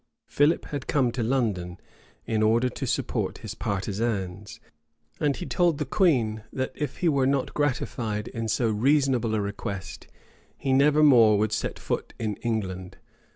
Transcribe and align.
Philip 0.25 0.65
had 0.65 0.87
come 0.87 1.11
to 1.11 1.21
London, 1.21 1.79
in 2.25 2.41
order 2.41 2.69
to 2.69 2.87
support 2.87 3.37
his 3.37 3.53
partisans; 3.53 4.59
and 5.19 5.35
he 5.35 5.45
told 5.45 5.77
the 5.77 5.85
queen 5.85 6.41
that, 6.51 6.71
if 6.73 6.97
he 6.97 7.07
were 7.07 7.27
not 7.27 7.53
gratified 7.53 8.27
in 8.29 8.47
so 8.47 8.67
reasonable 8.67 9.35
a 9.35 9.41
request, 9.41 10.07
he 10.57 10.73
never 10.73 11.03
more 11.03 11.37
would 11.37 11.51
set 11.51 11.77
foot 11.77 12.15
in 12.17 12.35
England. 12.37 12.97